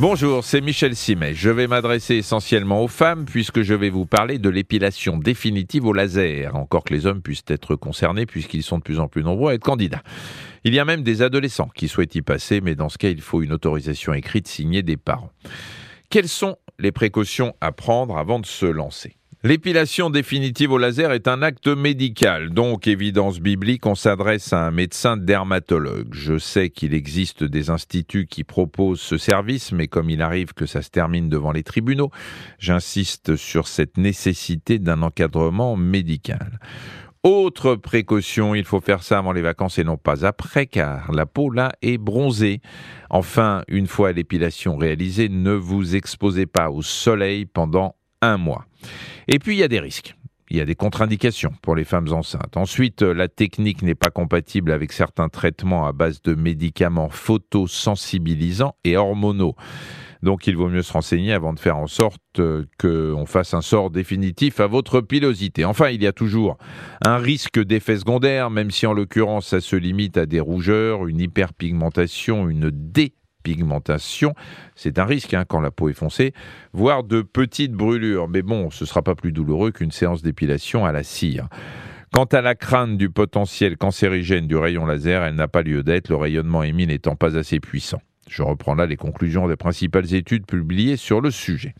[0.00, 1.34] Bonjour, c'est Michel Simet.
[1.34, 5.92] Je vais m'adresser essentiellement aux femmes puisque je vais vous parler de l'épilation définitive au
[5.92, 9.50] laser, encore que les hommes puissent être concernés puisqu'ils sont de plus en plus nombreux
[9.50, 10.02] à être candidats.
[10.64, 13.20] Il y a même des adolescents qui souhaitent y passer, mais dans ce cas, il
[13.20, 15.32] faut une autorisation écrite signée des parents.
[16.08, 19.19] Quelles sont les précautions à prendre avant de se lancer?
[19.42, 24.70] L'épilation définitive au laser est un acte médical, donc évidence biblique, on s'adresse à un
[24.70, 26.12] médecin dermatologue.
[26.12, 30.66] Je sais qu'il existe des instituts qui proposent ce service, mais comme il arrive que
[30.66, 32.10] ça se termine devant les tribunaux,
[32.58, 36.60] j'insiste sur cette nécessité d'un encadrement médical.
[37.22, 41.24] Autre précaution, il faut faire ça avant les vacances et non pas après, car la
[41.24, 42.60] peau là est bronzée.
[43.08, 48.66] Enfin, une fois l'épilation réalisée, ne vous exposez pas au soleil pendant un mois.
[49.30, 50.16] Et puis, il y a des risques.
[50.50, 52.56] Il y a des contre-indications pour les femmes enceintes.
[52.56, 58.96] Ensuite, la technique n'est pas compatible avec certains traitements à base de médicaments photosensibilisants et
[58.96, 59.54] hormonaux.
[60.22, 63.62] Donc il vaut mieux se renseigner avant de faire en sorte euh, qu'on fasse un
[63.62, 65.64] sort définitif à votre pilosité.
[65.64, 66.58] Enfin, il y a toujours
[67.04, 71.20] un risque d'effet secondaire, même si en l'occurrence ça se limite à des rougeurs, une
[71.20, 74.34] hyperpigmentation, une dé pigmentation.
[74.76, 76.32] C'est un risque hein, quand la peau est foncée,
[76.72, 78.28] voire de petites brûlures.
[78.28, 81.48] Mais bon, ce ne sera pas plus douloureux qu'une séance d'épilation à la cire.
[82.12, 86.08] Quant à la crainte du potentiel cancérigène du rayon laser, elle n'a pas lieu d'être,
[86.08, 88.02] le rayonnement émis n'étant pas assez puissant.
[88.28, 91.74] Je reprends là les conclusions des principales études publiées sur le sujet.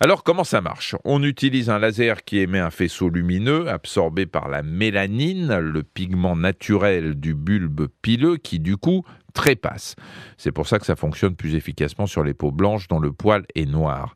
[0.00, 0.94] Alors comment ça marche?
[1.04, 6.36] On utilise un laser qui émet un faisceau lumineux absorbé par la mélanine, le pigment
[6.36, 9.04] naturel du bulbe pileux qui du coup
[9.34, 9.96] trépasse.
[10.36, 13.44] C'est pour ça que ça fonctionne plus efficacement sur les peaux blanches dont le poil
[13.56, 14.14] est noir.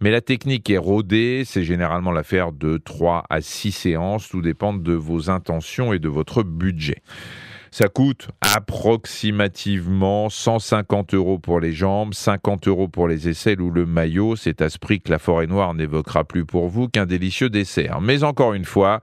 [0.00, 4.72] Mais la technique est rodée, c'est généralement l'affaire de 3 à 6 séances, tout dépend
[4.72, 7.02] de vos intentions et de votre budget.
[7.74, 13.84] Ça coûte approximativement 150 euros pour les jambes, 50 euros pour les aisselles ou le
[13.84, 14.36] maillot.
[14.36, 18.00] C'est à ce prix que la forêt noire n'évoquera plus pour vous qu'un délicieux dessert.
[18.00, 19.00] Mais encore une fois,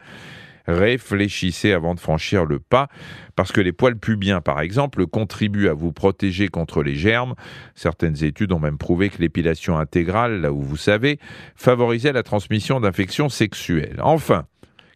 [0.67, 2.87] réfléchissez avant de franchir le pas,
[3.35, 7.35] parce que les poils pubiens, par exemple, contribuent à vous protéger contre les germes.
[7.75, 11.19] Certaines études ont même prouvé que l'épilation intégrale, là où vous savez,
[11.57, 13.99] favorisait la transmission d'infections sexuelles.
[14.01, 14.45] Enfin,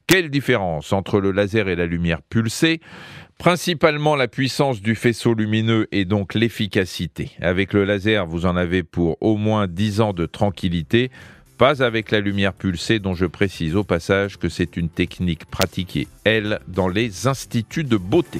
[0.08, 2.80] quelle différence entre le laser et la lumière pulsée?
[3.38, 7.32] Principalement la puissance du faisceau lumineux et donc l'efficacité.
[7.42, 11.12] Avec le laser, vous en avez pour au moins 10 ans de tranquillité,
[11.58, 16.08] pas avec la lumière pulsée dont je précise au passage que c'est une technique pratiquée,
[16.24, 18.40] elle, dans les instituts de beauté.